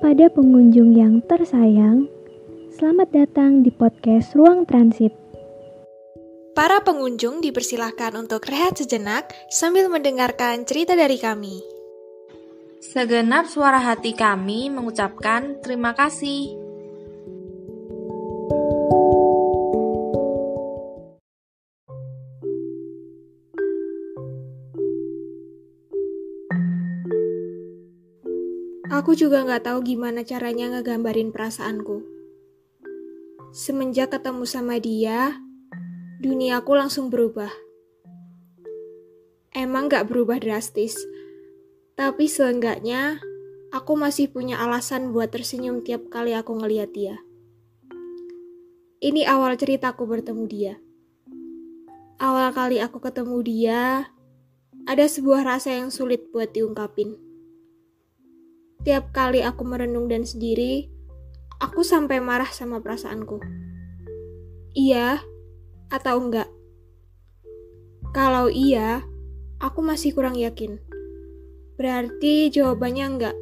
[0.00, 2.08] Kepada pengunjung yang tersayang,
[2.72, 5.12] selamat datang di podcast Ruang Transit.
[6.56, 11.60] Para pengunjung dipersilahkan untuk rehat sejenak sambil mendengarkan cerita dari kami.
[12.80, 16.59] Segenap suara hati kami mengucapkan terima kasih.
[29.00, 32.04] Aku juga nggak tahu gimana caranya ngegambarin perasaanku.
[33.48, 35.40] Semenjak ketemu sama dia,
[36.20, 37.48] duniaku langsung berubah.
[39.56, 41.00] Emang nggak berubah drastis,
[41.96, 43.24] tapi seenggaknya
[43.72, 47.16] aku masih punya alasan buat tersenyum tiap kali aku ngeliat dia.
[49.00, 50.74] Ini awal ceritaku bertemu dia.
[52.20, 54.12] Awal kali aku ketemu dia,
[54.84, 57.29] ada sebuah rasa yang sulit buat diungkapin
[58.80, 60.88] Tiap kali aku merenung dan sendiri,
[61.60, 63.40] aku sampai marah sama perasaanku.
[64.72, 65.20] Iya
[65.90, 66.48] atau enggak?
[68.14, 69.02] Kalau iya,
[69.58, 70.78] aku masih kurang yakin.
[71.76, 73.36] Berarti jawabannya enggak.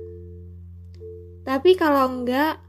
[1.44, 2.60] Tapi kalau enggak,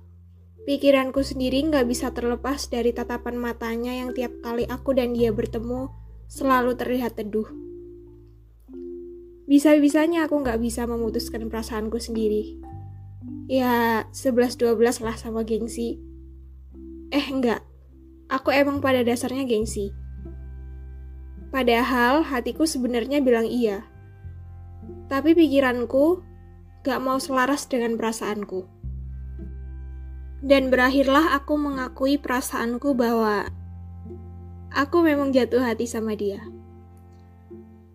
[0.64, 5.92] pikiranku sendiri enggak bisa terlepas dari tatapan matanya yang tiap kali aku dan dia bertemu
[6.30, 7.69] selalu terlihat teduh.
[9.50, 12.62] Bisa-bisanya aku nggak bisa memutuskan perasaanku sendiri.
[13.50, 15.98] Ya, 11-12 lah sama gengsi.
[17.10, 17.66] Eh, enggak.
[18.30, 19.90] Aku emang pada dasarnya gengsi.
[21.50, 23.90] Padahal hatiku sebenarnya bilang iya.
[25.10, 26.22] Tapi pikiranku
[26.86, 28.70] gak mau selaras dengan perasaanku.
[30.46, 33.50] Dan berakhirlah aku mengakui perasaanku bahwa
[34.70, 36.46] aku memang jatuh hati sama dia.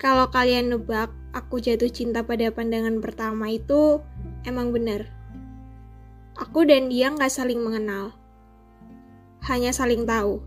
[0.02, 3.98] Kalau kalian nebak aku jatuh cinta pada pandangan pertama itu
[4.46, 5.10] emang benar.
[6.38, 8.14] Aku dan dia nggak saling mengenal.
[9.42, 10.40] Hanya saling tahu.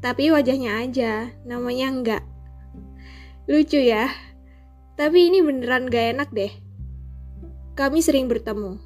[0.00, 2.22] Tapi wajahnya aja, namanya enggak.
[3.50, 4.08] Lucu ya.
[4.96, 6.52] Tapi ini beneran gak enak deh.
[7.76, 8.80] Kami sering bertemu.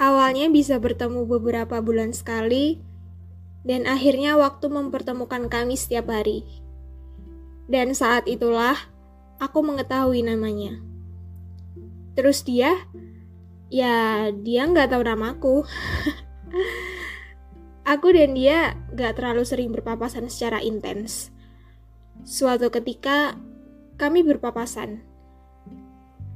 [0.00, 2.80] Awalnya bisa bertemu beberapa bulan sekali,
[3.64, 6.44] dan akhirnya waktu mempertemukan kami setiap hari.
[7.64, 8.76] Dan saat itulah
[9.44, 10.80] aku mengetahui namanya.
[12.16, 12.72] Terus dia
[13.68, 15.56] ya dia nggak tahu namaku.
[17.92, 21.28] aku dan dia nggak terlalu sering berpapasan secara intens.
[22.24, 23.36] Suatu ketika
[24.00, 25.04] kami berpapasan,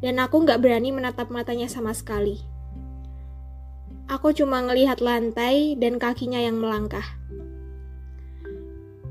[0.04, 2.44] dan aku nggak berani menatap matanya sama sekali.
[4.08, 7.04] Aku cuma ngelihat lantai dan kakinya yang melangkah.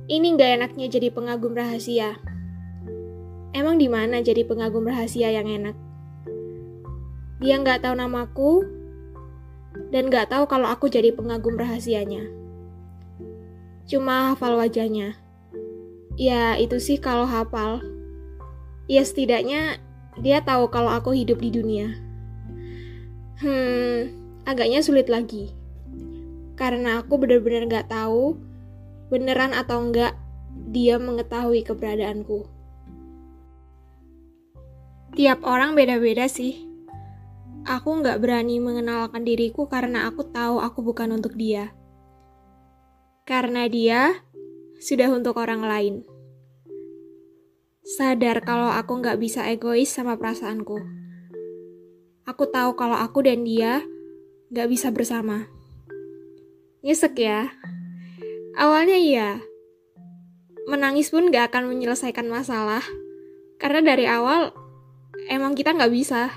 [0.08, 2.37] Ini nggak enaknya jadi pengagum rahasia.
[3.58, 5.74] Emang di mana jadi pengagum rahasia yang enak?
[7.42, 8.54] Dia nggak tahu namaku
[9.90, 12.30] dan nggak tahu kalau aku jadi pengagum rahasianya.
[13.90, 15.18] Cuma hafal wajahnya.
[16.22, 17.82] Ya itu sih kalau hafal.
[18.86, 19.82] Ya setidaknya
[20.22, 21.98] dia tahu kalau aku hidup di dunia.
[23.42, 24.14] Hmm,
[24.46, 25.50] agaknya sulit lagi.
[26.54, 28.38] Karena aku benar-benar nggak tahu
[29.10, 30.14] beneran atau enggak
[30.70, 32.57] dia mengetahui keberadaanku.
[35.16, 36.68] Tiap orang beda-beda sih.
[37.68, 41.72] Aku nggak berani mengenalkan diriku karena aku tahu aku bukan untuk dia.
[43.28, 44.24] Karena dia
[44.80, 45.96] sudah untuk orang lain.
[47.88, 50.80] Sadar kalau aku nggak bisa egois sama perasaanku.
[52.28, 53.84] Aku tahu kalau aku dan dia
[54.52, 55.48] nggak bisa bersama.
[56.88, 57.52] Nyesek ya.
[58.58, 59.30] Awalnya iya.
[60.66, 62.82] Menangis pun gak akan menyelesaikan masalah.
[63.62, 64.57] Karena dari awal
[65.28, 66.32] emang kita nggak bisa.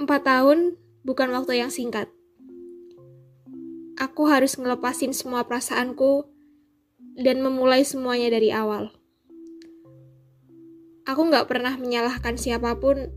[0.00, 0.74] Empat tahun
[1.06, 2.10] bukan waktu yang singkat.
[4.00, 6.26] Aku harus ngelepasin semua perasaanku
[7.20, 8.90] dan memulai semuanya dari awal.
[11.02, 13.10] Aku gak pernah menyalahkan siapa pun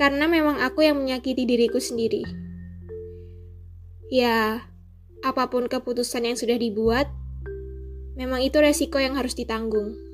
[0.00, 2.24] karena memang aku yang menyakiti diriku sendiri.
[4.08, 4.64] Ya,
[5.20, 7.10] apa pun keputusan yang sudah dibuat,
[8.16, 10.07] memang itu resiko yang harus ditanggung.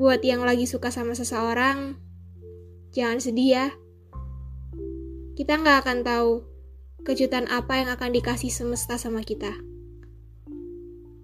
[0.00, 2.00] Buat yang lagi suka sama seseorang,
[2.92, 3.66] Jangan sedih ya.
[5.32, 6.44] Kita nggak akan tahu
[7.08, 9.48] kejutan apa yang akan dikasih semesta sama kita.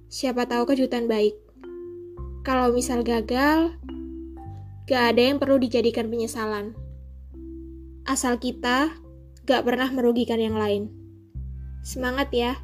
[0.09, 1.37] Siapa tahu kejutan baik.
[2.41, 3.77] Kalau misal gagal,
[4.89, 6.73] gak ada yang perlu dijadikan penyesalan.
[8.09, 8.97] Asal kita
[9.45, 10.89] gak pernah merugikan yang lain.
[11.85, 12.57] Semangat ya!